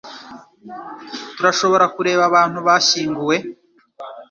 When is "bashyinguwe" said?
2.67-3.35